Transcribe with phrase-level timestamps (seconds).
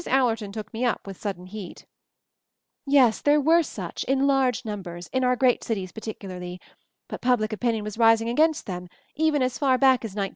[0.07, 1.85] Allerton took me up with sudden heat:
[2.87, 6.59] "Yes, there were such, in large numbers, in our great cities particularly;
[7.07, 10.29] but public opinion was rising against them even as far back as 1910.